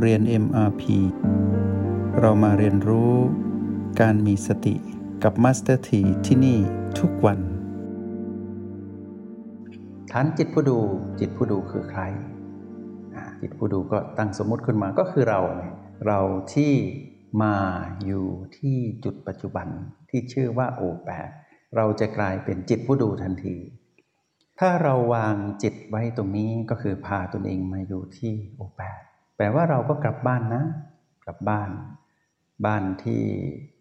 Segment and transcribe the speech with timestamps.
[0.00, 0.82] เรียน MRP
[2.20, 3.14] เรามาเรียนรู้
[4.00, 4.74] การมีสติ
[5.24, 6.58] กับ Master T ที่ที่นี่
[6.98, 7.38] ทุกวัน
[10.10, 10.78] ฐานจิตผู้ดู
[11.20, 12.02] จิตผู้ดูคือใคร
[13.40, 15.40] จิตผู้ดูก็ตั้งสมมติขึ้นมาก็คือเรา
[16.06, 16.20] เรา
[16.54, 16.72] ที่
[17.42, 17.56] มา
[18.04, 18.26] อยู่
[18.58, 19.68] ที่จุดปัจจุบัน
[20.10, 21.08] ที่ชื่อว่าโอแป
[21.76, 23.56] เราจะกลายเป็นจิตผู้ดูทันที
[24.58, 28.82] ถ้าเราวางจิตไว้ตรงนี้ก็คือพาตนเองมาอยู่ที่โอแป
[29.40, 30.64] แปลว่าเราก็กลับบ้านนะ
[31.24, 31.70] กลับบ้าน
[32.66, 33.22] บ้านที่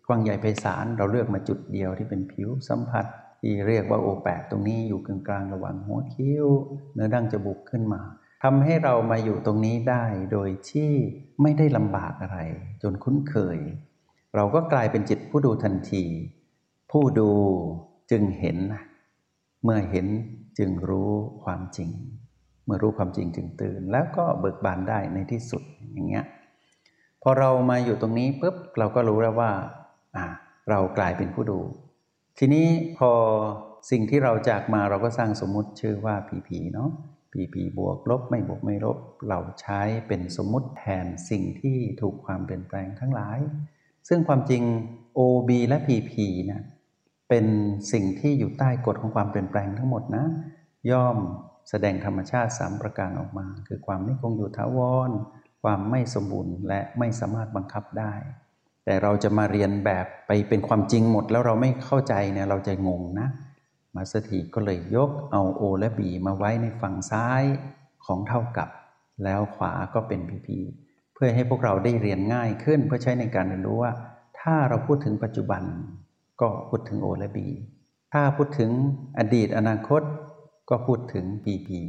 [0.07, 3.05] กว้างใหญ่ไพศาลเราเลือกมาจุดเดียวที่เป็นผิวสัมผัส
[3.41, 6.47] ที่เรียกว่าโอแปตรงนี้อยู่กลางกลางระหว่างหัวคิ้ว
[6.93, 8.01] เนื้อดั้งจมูกขึ้นมา
[8.43, 10.91] ทำให้เรามาอยู่ตรงนี้ได้โดยที่
[11.41, 12.39] ไม่ได้ลำบากอะไร
[12.81, 13.57] จนคุ้นเคย
[14.35, 16.03] เราก็กลายเป็นจิตผู้ดูทันที
[16.91, 17.31] ผู้ดู
[18.11, 18.57] จึงเห็น
[19.63, 20.07] เมื่อเห็น
[20.57, 21.11] จึงรู้
[21.43, 21.89] ความจริง
[22.69, 26.25] มื่อรู้ความจริงจึงตื่น แล้วก็เบิกบานได้ในที่สุดอย่างเงี้ย
[27.23, 29.51] พอเรามาอยู่ตรงนี้ปุ๊บเราก็รู้แล้วว่า
[30.15, 30.25] อ่า
[30.69, 31.59] เรากลายเป็นผู้ดู
[32.37, 33.11] ทีนี้พอ
[33.91, 36.89] สิ่งที่เราจากมาเราก็สร้างสมมุติชื่อว่าผีผีเนาะ
[37.31, 38.97] ผีผีบวกลบไม่บวกไม่ลบ
[39.29, 43.39] เราใช้เป็นสมมุติแทนสิ่งที่ถูกความเปลี่ยนแปลงทั้งหลาย
[44.07, 44.63] ซึ่งความจริง
[45.17, 46.13] OB และ PP
[46.51, 46.63] นะ
[47.29, 47.45] เป็น
[47.91, 50.25] สิ่งที่อยู่ใต้กฎของความเปลี่ยนแปลงทั้งหมดนะ
[50.91, 51.17] ย่อม
[51.69, 55.11] แสดงธรรมชาติสามประการออกมา คือความไม่คงอยู่ถาวร
[55.63, 58.13] ความไม่สมบูรณ์ และไม่สามารถบังคับได้
[58.85, 63.29] แต่เราจะมาเรียนแบบไปเป็นความจริงหมดแล้วเราไม่เข้าใจเนี่ยเราจะงงนะ
[63.95, 67.43] มาสถีก็เลยยกเอาโอและบีมาไว้ในฝั่งซ้าย
[68.05, 68.69] ของเท่ากับ
[69.23, 70.59] แล้วขวาก็เป็นพีพี
[71.13, 73.91] เพื่อให้พวกเราได้เรียนง่ายขึ้นเพื่อใช้ในการเรียนรู้ว่า
[74.39, 75.63] ถ้าเราพูดถึงปัจจุบัน
[76.41, 77.47] ก็พูดถึงโอและบี
[78.13, 78.71] ถ้าพูดถึง
[79.19, 80.01] อดีตอนาคต
[80.69, 81.79] ก็พูดถึงพีพี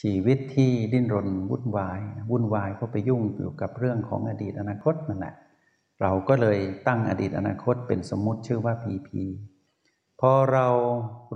[0.00, 5.34] ชีวิตที่ดิ้นรนวุ่นวาย วุ่นวายเพราะไปยุ่งอยู่กับเรื่องของอดีตอนาคตนั่นแหละ
[6.00, 9.22] เราก็เลยตั้งอดีตอนาคตเป็นสมมุติชื่อว่าพีพี
[10.20, 10.66] พอเรา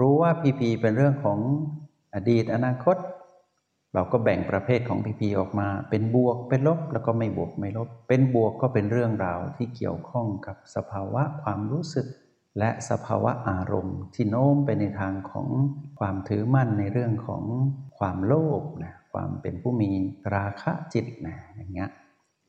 [0.00, 1.38] รู้ว่าพีพีเป็นเรื่องของ
[2.14, 2.96] อดีตอนาคต
[3.94, 12.06] เราก็แบ่งประเภทของพีพีออกมา เป็นบวกเป็นลบแล้วก็ไม่บวกไม่ลบ เป็นบวกก็เป็นเรื่องราวที่เกี่ยวข้องกับสภาวะความรู้สึก
[12.58, 15.48] และสภาวะอารมณ์ที่โน้มไปในทางของ
[15.98, 17.44] ความถือมั่นในเรื่องของ
[17.98, 19.90] ความโลภนะความเป็นผู้มี
[20.34, 21.90] ราคะจิตนะอย่างเงี้ย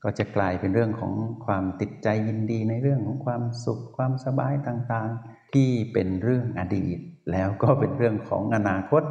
[0.03, 1.13] ก็จะกลายเป็นเรื่องของ
[1.45, 6.97] ความติดใจยินดีในเรื่องของความสุขความสบายต่างๆ ที่เป็นเรื่องอดีต
[7.31, 9.03] แล้วก็เป็นเรื่องของอนาคต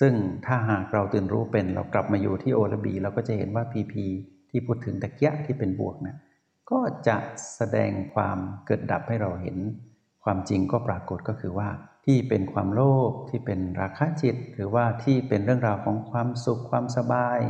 [0.00, 0.14] ซึ่ง
[0.46, 4.04] ถ้าหากเราตื่นรู้เป็นเรากลับมาอยู่ที่โอระบี เราก็จะเห็นว่าพีพี
[4.50, 6.16] ที่พูดถึงตะเกียที่เป็นบวกนะ
[6.70, 7.16] ก็จะ
[7.56, 9.58] แสดงความเกิดดับให้เราเห็น
[10.24, 11.68] ความจริงก็ปรากฏก็คือว่า
[12.06, 17.40] ที่เป็นความโลภที่เป็นราคะจิต หรือว่าที่เป็นเรื่องราวของความสุขความสบาย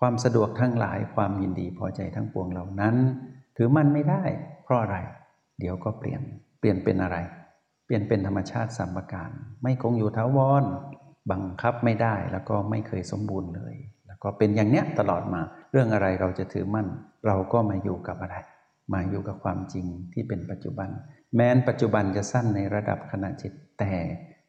[0.00, 2.96] ความสะดวกทั้งหลายความยินดีพอใจทั้งปวงเหล่านั้น
[3.56, 4.22] ถือมันไม่ได้
[4.64, 4.96] เพราะอะไร
[5.58, 6.20] เดี๋ยวก็เปลี่ยน
[6.60, 7.16] เปลี่ยนเป็นอะไร
[7.86, 9.30] เปลี่ยนเป็นธรรมชาติสามประการ
[9.62, 10.64] ไม่คงอยู่ถาวร
[11.30, 13.74] บังคับไม่ได้แล้วก็ไม่เคยสมบูรณ์เลย
[14.06, 15.40] แล้วก็เป็นอย่างเนี้ยตลอดมา
[15.72, 16.86] เรื่องอะไรเราจะถือมั่น
[17.26, 18.36] เราก็มาอยู่กับอะไร
[18.94, 20.88] มาอยู่กับความจริงที่เป็นปัจจุบัน
[21.34, 23.92] แม้นปัจจุบันจะสั้นในระดับขณะจิต แต่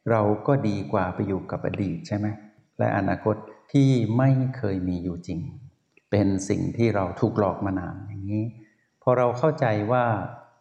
[0.09, 2.27] เราก็ดีกว่าไปอยู่กับอดีตใช่ไหม
[2.79, 3.35] และอนาคต
[3.73, 5.39] ที่ไม่เคยมีอยู่จริง
[6.11, 8.45] เป็นสิ่งที่เราถูกหลอกมานานอย่างนี้
[9.01, 10.05] พอเราเข้าใจว่า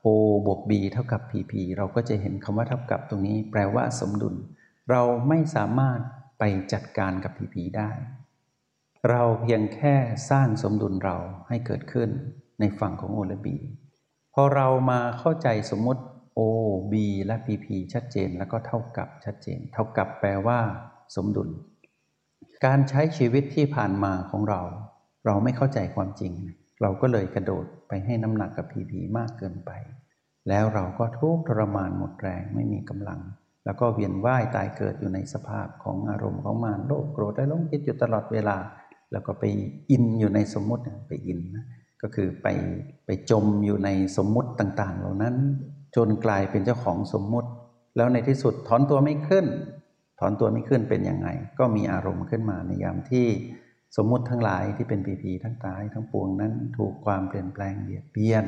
[0.04, 0.06] O
[0.46, 4.34] บวก B เท่ากับ PP เราก็จะเห็นคำว่าเท่ากับตรงนี้ แปลว่าสมดุล
[4.90, 6.00] เราไม่สามารถ
[6.38, 6.42] ไป
[6.72, 7.90] จัดการกับ PP ได้
[9.10, 9.94] เราเพียงแค่
[10.30, 11.16] สร้างสมดุลเรา
[11.48, 12.08] ให้เกิดขึ้น
[12.60, 13.46] ในฝั่งของ O และ B
[14.34, 16.02] พอเรามาเข้าใจสมมติ
[16.38, 16.40] O
[16.92, 16.94] B
[17.26, 20.58] และ PP ชัดเจนแล้วก็เท่ากับชัดเจน เท่ากับแปลว่า
[21.16, 21.48] สมดุล
[22.64, 24.60] การใช้ชีวิตที่ผ่านมาของเรา
[25.26, 26.32] เราไม่เข้าใจความจริง
[26.82, 29.70] เราก็เลยกระโดดไปให้น้ำหนักกับ PP มากเกินไป
[30.48, 33.20] แล้วเราก็ทุกข์ทรมานหมดแรงไม่มีกำลัง
[33.64, 38.56] แล้วก็เวียนว่ายตายเกิดอยู่ในสภาพของอารมณ์ของมารโลภโกรธและหลงคิดอยู่ตลอดเวลา
[39.12, 39.44] แล้วก็ไป
[39.90, 41.66] อินอยู่ในสมมติไปอินนะ
[42.02, 42.46] ก็คือไป
[43.06, 45.36] ไปจมอยู่ในสมมุติต่างๆ เหล่านั้น
[45.96, 47.50] จนกลายเป็นเจ้าของสมมุติ
[47.96, 49.46] แล้วในที่สุดถอนตัวไม่ขึ้น
[50.20, 53.26] ถอนตัวไม่ขึ้นเป็นยังไง ก็มีอารมณ์ขึ้นมาในยามที่
[53.96, 58.44] สมมุติทั้งหลายที่เป็นปีพีทั้งตายทั้งปวงนั้น ถูกความเปลี่ยนแปลงเบียดเบียน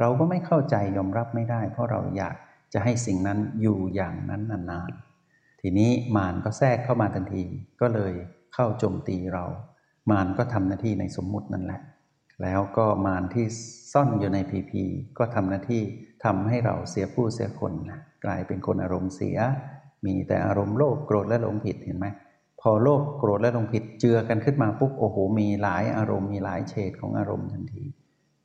[0.00, 2.36] เราก็ไม่เข้าใจยอมรับไม่ได้ เพราะเราอยาก
[2.72, 7.44] จะให้สิ่งนั้นอยู่อย่างนั้นนานๆทีนี้มารก็แทรกเข้ามาทันที
[7.80, 8.12] ก็เลย
[8.54, 9.44] เข้าโจมตีเรา
[10.10, 11.80] มารก็ทำหน้าที่ในสมมุตินั่นแหละ
[12.42, 13.46] แล้วก็มารที่
[13.92, 14.82] ซ่อนอยู่ในพีพี
[15.18, 15.82] ก็ทำหน้าที่
[16.24, 19.38] ทำให้เราเสียผู้เสียคนนะกลายเป็นคนอารมณ์เสีย
[20.06, 22.06] มีแต่อารมณ์โลภโกรธและหลงผิดเห็นไหม
[22.60, 27.84] พอโลภโกรธและหลงผิดเจือกันขึ้นมาปุ๊บโอ้โหมีหลายอารมณ์มีหลายเฉดของอารมณ์ทันที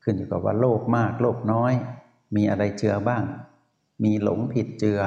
[0.03, 1.74] ขึ้นอยู่กับว่าโลภมากโลภน้อย
[2.35, 3.24] มีอะไรเจือบ้าง
[4.03, 5.00] มีหลงผิดเจือ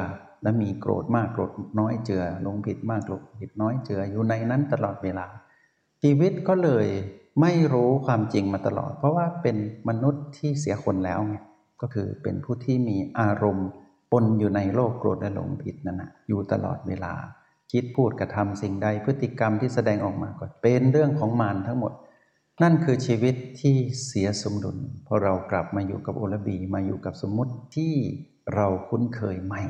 [0.43, 5.27] และมีโกรธมากโกรธน้อยเจือหลงผิดมากหลงผิดน้อยเจืออยู่ในนั้นตลอดเวลา
[6.03, 6.87] ชีวิตก็เลย
[7.41, 9.57] ไม่รู้ความจริงมาตลอด เพราะว่าเป็น
[9.89, 11.37] มนุษย์ที่เสียคนแล้วไง
[11.81, 13.69] ก็คือเป็นผู้ที่มีอารมณ์
[14.13, 17.15] ปนอยู่ในโลกโกรธและหลงผิดนั่นนะอยู่ตลอดเวลา
[17.73, 21.93] คิดพูดกระทำสิ่งใดพฤติกรรมที่แสดงออกมาก็เป็นเรื่องของมารทั้งหมด
[22.63, 23.77] นั่นคือชีวิตที่
[24.07, 24.77] เสียสมดุล
[25.07, 27.93] พอเรากลับมาอยู่กับโอลบีมาอยู่กับสมมุติที่
[28.55, 29.63] เราคุ้นเคยใหม่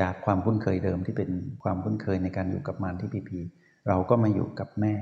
[0.00, 1.30] จากความคุ้นเคยเดิมที่เป็น
[1.62, 3.40] ความคุ้นเคยในการอยู่กับมารที่พีพี
[3.88, 4.94] เราก็มาอยู่กับแม่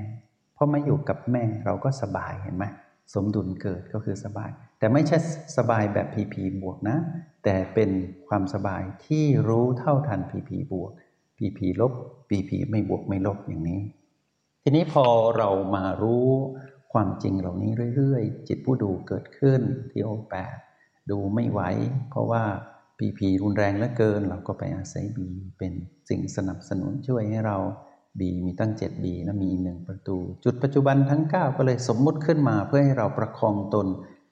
[0.57, 2.65] พอมาอยู่กับแม่เราก็สบายเห็นไหม
[3.13, 4.49] สมดุลเกิดก็คือสบาย
[4.79, 5.17] แต่ไม่ใช่
[5.57, 6.97] สบายแบบพีพีบวกนะ
[7.43, 7.89] แต่เป็น
[8.27, 10.91] ความสบายที่รู้เท่าทันพีพีบวก
[11.37, 11.93] พีพีลบ
[12.29, 13.81] พีพีไม่บวกไม่ลบอย่างนี้
[14.63, 15.05] ทีนี้พอ
[15.37, 16.27] เรามารู้
[16.93, 19.61] ความจริงเหล่านี้เรื่อยๆ จิตผู้ดูเกิดขึ้น
[19.91, 20.57] ที่โอแปด
[21.09, 21.61] ดูไม่ไหว
[22.09, 22.43] เพราะว่า
[22.97, 25.27] พีพีรุนแรงเหลือเกิน เราก็ไปอาศัยบี
[25.57, 25.73] เป็น
[26.09, 27.57] สิ่งสนับสนุนช่วยให้เรา
[28.19, 33.87] B มีตั้ง 7B และมีอีกหนึ่งประตู จุดปัจจุบันทั้ง 9 ก็เลยสมมุติขึ้นมาเพื่อให้เราประคองตน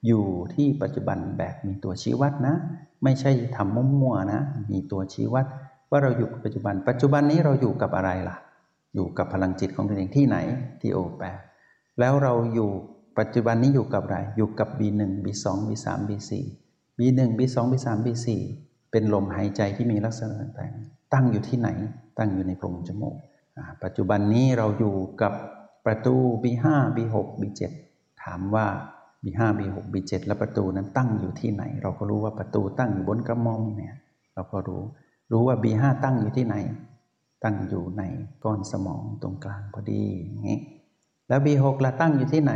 [0.06, 0.24] อยู่
[0.54, 2.54] ที่ปัจจุบันแบบมีตัวชี้วัดนะ
[3.04, 4.40] ไม่ใช่ทำมั่วๆนะ
[4.72, 5.46] มีตัวชี้วัด
[5.90, 8.36] ว่าเราอยู่กับปัจจุบัน ปัจจุบันนี้เราอยู่กับอะไรล่ะ
[8.94, 10.36] อยู่กับพลังจิตของตัวเองที่ไหน
[10.80, 11.22] ที่โอแป
[12.00, 12.70] แล้วเราอยู่
[13.18, 16.30] ปัจจุบันนี้อยู่กับอะไร อยู่กับ B1 B2 B3 B4
[16.98, 18.26] B1 B2 B3 B4
[18.90, 21.68] เป็นลมหายใจที่มีลักษณะต่างๆตั้งอยู่ที่ไหน
[22.18, 23.16] ตั้งอยู่ในโพรงจมูก
[23.82, 25.32] ปัจจุบันนี้เราอยู่กับ
[25.86, 26.66] ประตู B5
[26.96, 27.60] B6 B7
[28.22, 28.66] ถามว่า
[29.24, 33.94] B5 B6 B7 และประตูนั้นตั้งอยู่ที่ไหน เราก็รู้ว่าประตูตั้งอยู่บนกระมองเนี่ย
[34.34, 34.82] เราก็รู้
[35.32, 36.56] รู้ว่า B5 ตั้งอยู่ที่ไหน
[37.44, 38.02] ตั้งอยู่ใน
[38.44, 40.60] ก้อนสมองตรงกลางพอดีอย่างนี้
[41.28, 42.52] แล้ว B6 ละตั้งอยู่ที่ไหน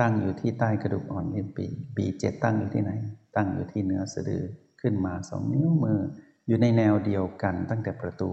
[0.00, 1.66] ตั้งอยู่ที่ใต้กระดูกอ่อนเอ็มปี
[1.96, 2.92] B7 ตั้งอยู่ที่ไหน
[3.36, 4.44] ตั้งอยู่ที่เนื้อสะดือ
[4.80, 6.00] ขึ้นมาสองนิ้วมือ
[6.46, 8.30] อยู่ในแนวเดียวกันตั้งแต่ประตู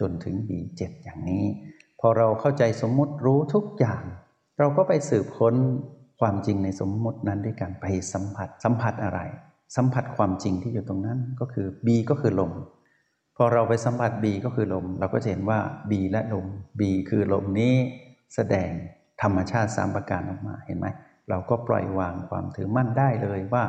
[0.00, 1.44] จนถึง B7 อย่างนี้
[2.00, 4.02] พอเราเข้าใจสมมุติรู้ทุกอย่าง
[4.58, 5.54] เราก็ไปสืบค้น
[6.20, 9.20] ความจริงในสมมุตินั้นด้วยการไปสัมผัสสัมผัสอะไร
[9.76, 12.52] สัมผัสความจริงที่อยู่ตรงนั้นก็คือ B ก็คือลม
[13.36, 15.58] พอเราไปสัมผัส B ก็คือลม เราก็จะเห็นว่า
[15.90, 16.46] B และลม
[16.80, 17.74] B คือลมนี้
[18.34, 18.70] แสดง
[19.22, 20.86] ธรรมชาติสามประการออกมาเห็นไหม
[21.30, 23.64] เราก็ปล่อยวางความถือมั่นได้เลยว่า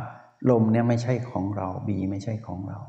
[0.49, 2.79] ลมเนี่ยไม่ใช่ของเรา B ไม่ใช่ของเรา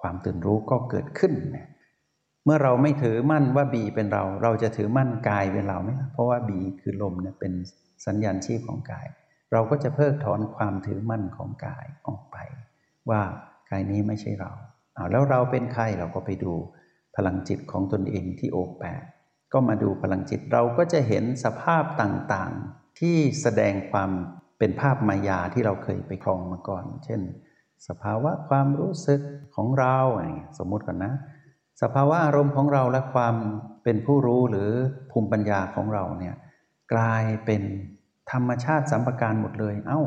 [0.00, 1.66] ความตื่นรู้ก็เกิดขึ้นเนี่ย
[2.46, 7.52] เมื่อเราไม่ถือมั่นว่าบีเป็นเรา เราจะถือมั่นกายเป็นเราไหมเพราะว่าบีคือลมเนี่ยเป็น
[8.06, 9.06] สัญญาณชีพของกาย
[9.52, 12.36] เราก็จะเพิกถอนความถือมั่นของกายออกไป
[13.10, 13.22] ว่า
[13.70, 14.52] กายนี้ไม่ใช่เรา
[14.94, 16.52] เอาแล้วเราเป็นใครเราก็ไปดู
[17.16, 19.02] พลังจิตของตนเองที่โอแปด
[19.52, 24.10] ก็มาดูพลังจิตเราก็จะเห็นสภาพต่างๆ ที่แสดงความ
[24.58, 27.20] เป็นภาพมายาที่เราเคยไปครองมาก่อน เช่น
[27.88, 29.20] สภาวะความรู้สึก
[29.56, 29.96] ของเรา
[30.58, 31.12] สมมุติก่อนนะ
[31.82, 33.36] สภาวะอารมณ์ของเราและความ
[33.84, 34.70] เป็นผู้รู้หรือ
[35.10, 36.34] ภูมิปัญญาของเราเนี่ย
[36.92, 37.62] กลายเป็น
[38.32, 40.00] ธรรมชาติสัมปการหมดเลย เอา้า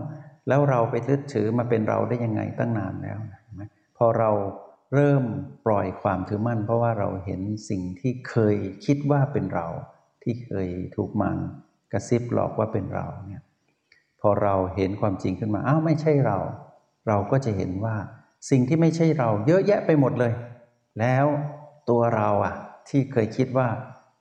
[0.47, 3.19] แล้วเราไปทึดถือมาเป็นเราได้ยังไงตั้งนานแล้ว
[3.97, 4.31] พอเรา
[4.95, 5.23] เริ่ม
[5.65, 9.67] ปล่อยความถือมั่น เพราะว่าเราเห็นสิ่งที่เคยคิดว่าเป็นเรา
[10.23, 11.37] ที่เคยถูกมัน
[11.91, 13.41] กระซิบหลอกว่าเป็นเราเนี่ย
[14.21, 16.37] พอเราเห็นความจริงขึ้นมาอ้าวไม่ใช่เรา
[17.07, 17.95] เราก็จะเห็นว่า
[18.49, 20.33] สิ่งที่ไม่ใช่เราเยอะแยะไปหมดเลย
[20.99, 21.25] แล้ว
[21.89, 22.55] ตัวเราอะ
[22.89, 23.67] ที่เคยคิดว่า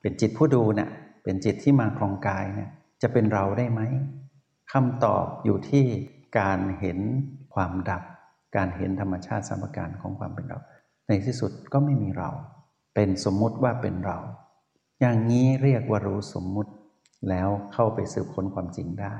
[0.01, 0.89] เป็นจิตผู้ดูเนี่ย
[1.23, 2.69] เป็นจิตที่มาครองกายเนี่ย
[3.01, 3.81] จะเป็นเราได้ไหม
[4.71, 5.85] คำตอบอยู่ที่
[6.39, 6.99] การเห็น
[7.53, 8.03] ความดับ
[8.55, 10.59] การเห็นธรรมชาติสมการของความเป็นเรา
[11.07, 12.29] ในที่สุดก็ไม่มีเรา
[12.95, 14.17] เป็นสมมุติว่าเป็นเรา
[15.01, 16.71] อย่างนี้เรียกว่ารู้สมมุติ
[17.29, 19.15] แล้วเข้าไปสืบค้นความจริงได้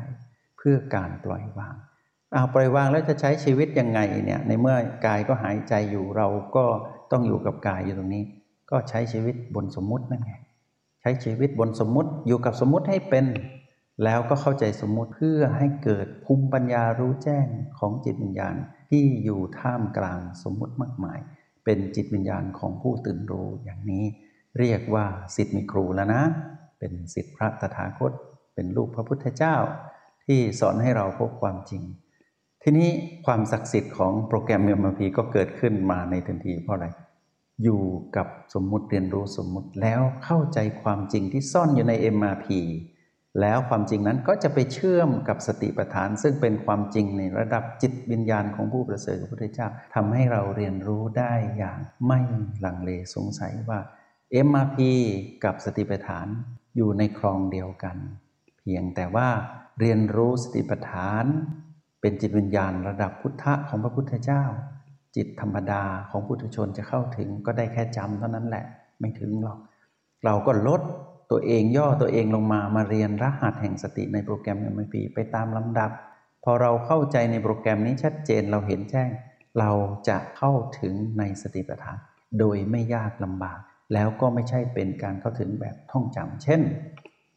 [0.57, 1.75] เพื่อการปล่อยวาง
[2.33, 6.65] เอาปล่อยวางแล้วจะใช้ชีวิตยังไงเนี่ยในเมื่อกายก็หายใจอยู่เราก็
[7.11, 8.23] ต้องอยู่กับกายอยู่ตรงนี้
[8.69, 10.33] ก็ใช้ชีวิตบนสมมุตินั่นไง
[11.01, 13.25] ใช้ชีวิตบนสมมุติอยู่กับสมมุติให้เป็น
[14.03, 17.47] แล้วก็เข้าใจสมมุติเพื่อให้เกิดภูมิปัญญารู้แจ้ง
[17.79, 18.55] ของจิตวิญญาณ
[18.89, 21.19] ที่อยู่ท่ามกลางสมมุติมากมาย
[21.65, 24.03] เป็นจิตวิญญาณของผู้ตื่นรู้อย่างนี้
[24.59, 26.23] เรียกว่าสิทธิมีครูแล้วนะ
[26.79, 28.11] เป็นสิทธิพระตถาคต
[28.53, 29.55] เป็นลูกพระพุทธเจ้า
[30.25, 31.83] ที่สอนให้เราพบความจริง
[32.63, 32.89] ทีนี้
[33.25, 36.87] ความศักดิ์สิทธิ์ของโปรแกรมเมมพีก็เกิดขึ้นมาในทันทีเพราะอะไร
[37.63, 37.83] อยู่
[38.15, 42.47] กับสมมุติเรียนรู้สมมุติแล้วเข้าใจความจริงที่ซ่อนอยู่ใน MRP
[43.41, 52.19] แล้วความจริงนั้นก็จะไปเชื่อมกับสติปัฏฐาน ซึ่งเป็นความจริงในระดับจิตวิญญาณของผู้ประเสริฐพระพุทธเจ้าทำให้เราเรียนรู้ได้อย่างไม่
[52.65, 53.79] ลังเลสงสัยว่า
[54.47, 54.77] MRP
[55.43, 56.27] กับสติปัฏฐาน
[56.75, 57.97] อยู่ในคลองเดียวกัน
[58.59, 59.29] เพียงแต่ว่า
[59.79, 61.25] เรียนรู้สติปัฏฐาน
[62.01, 64.43] เป็นจิตวิญญาณระดับพุทธะของพระพุทธเจ้า
[65.15, 68.65] จิตธรรมดาของพุทธชนจะเข้าถึงก็ได้แค่จำเท่านั้นแหละ
[68.99, 69.57] ไม่ถึงหรอก
[70.25, 70.81] เราก็ลด
[71.31, 75.91] ตัวเองย่อตัวเองลงมามาเรียนรหัสแห่งสติในโปรแกรม MIP ไปตามลำดับ
[76.43, 79.09] พอเราเข้าใจในโปรแกรมนี้ชัดเจนเราเห็นแจ้ง
[79.59, 79.71] เรา
[80.09, 81.97] จะเข้าถึงในสติปัฏฐาน
[82.39, 83.59] โดยไม่ยากลำบาก
[83.93, 86.61] แล้วก็ไม่ใช่เป็นการเข้าถึงแบบท่องจำเช่น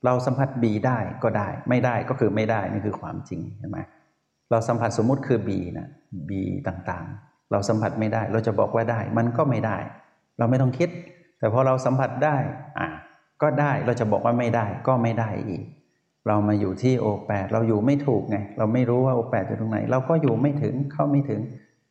[0.04, 3.78] เราสัมผัส B ได้ก็ได้ ไม่ได้ก็คือไม่ได้นี่คือความจริงใช่ไหม
[4.50, 5.88] เราสัมผัสสมมุติคือ B นะ
[6.28, 6.30] B
[6.68, 9.76] ต่างๆ เราสัมผัสไม่ได้ เราจะบอกว่าได้ มันก็ไม่ได้
[10.38, 10.88] เราไม่ต้องคิด
[11.38, 12.36] แต่พอเราสัมผัสได้
[12.78, 12.88] อะ
[13.42, 15.62] ก็ได้เราจะบอกว่าไม่ได้ก็ไม่ได้อีก
[16.28, 21.40] เรามาอยู่ที่โอแปดเราอยู่ไม่ถูกไงเราไม่รู้ว่าโอแปดอยู่ตรงไหน เราก็อยู่ไม่ถึงเข้าไม่ถึง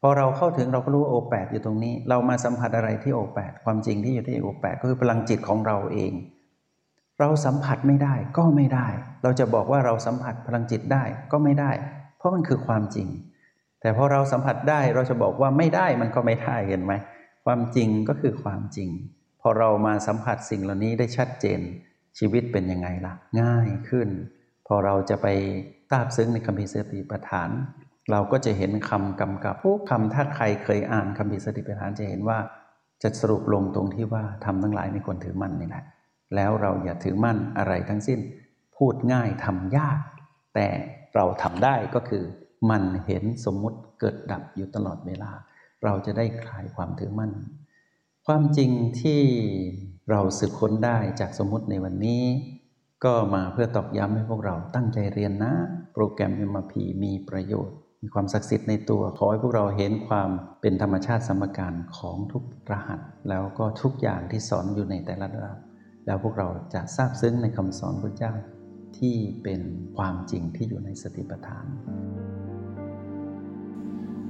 [0.01, 6.11] พอเราเข้าถึงเราก็รู้ว่าโอแปดอยู่ตรงนี้ เรามาสัมผัสอะไรที่โอแปดความจริงที่อยู่ที่โอแปดก็คือพลังจิตของเราเอง
[7.19, 8.87] เราสัมผัสไม่ได้ก็ไม่ได้
[9.23, 11.71] เราจะบอกว่าเราสัมผัสพลังจิตได้ก็ไม่ได้
[12.17, 13.07] เพราะมันคือความจริง
[13.81, 16.93] แต่พอเราสัมผัสได้เราจะบอกว่าไม่ได้มันก็ไม่ได้เห็นไหม
[17.45, 18.89] ความจริงก็คือความจริง
[19.41, 21.59] พอเรามาสัมผัสสิ่งเหล่านี้ได้ชัดเจน
[22.19, 24.09] ชีวิตเป็นยังไงล่ะ ง่ายขึ้น
[24.67, 25.27] พอเราจะไป
[25.91, 27.49] ทราบซึ้งในคำพิสติปัฏฐาน
[28.11, 32.37] เราก็จะเห็นคำกำกับพวกคำถ้าใครเคยอ่านคำพิสติปัฏฐานจะเห็นว่า
[33.03, 35.83] จะสรุปลงตรงที่ว่าทำทั้งหลายไม่ควรถือมั่นนี่แหละ
[36.35, 38.19] แล้วเราอย่าถือมั่นอะไรทั้งสิ้น
[38.77, 39.99] พูดง่ายทำยาก
[40.55, 40.67] แต่
[41.15, 42.23] เราทำได้ก็คือ
[42.69, 45.31] มันเห็นสมมุติเกิดดับอยู่ตลอดเวลา
[45.83, 47.31] เราจะได้คลายความถือมั่น
[48.27, 49.21] ความจริงที่
[50.09, 52.23] เราสืบค้นได้จากสมมติในวันนี้
[53.03, 55.53] ก็มาเพื่อตอกย้ำให้พวกเราตั้งใจเรียนนะ
[55.93, 60.29] โปรแกรม MRP มีประโยชน์ มีความศักดิ์สิทธิ์ในตัว ขอให้พวกเราเห็นความ
[60.61, 62.99] เป็นธรรมชาติสมการของทุกรหัส
[63.29, 65.57] แล้วก็ทุกอย่างที่สอนอยู่ในแต่ละระดับ
[66.05, 68.33] แล้วพวกเราจะซาบซึ้งในคำสอนพระเจ้า
[68.97, 69.61] ที่เป็น
[69.97, 71.65] ความจริงที่อยู่ในสติปัฏฐาน